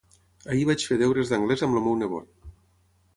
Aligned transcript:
Ahir 0.53 0.63
vaig 0.69 0.85
fer 0.91 0.97
deures 1.01 1.33
d'anglès 1.33 1.63
amb 1.67 1.77
el 1.81 1.85
meu 1.89 1.99
nebot. 2.01 2.33